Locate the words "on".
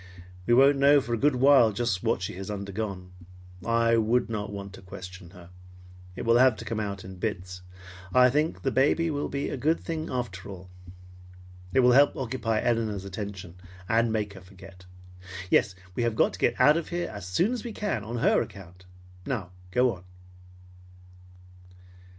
18.03-18.17, 19.93-20.03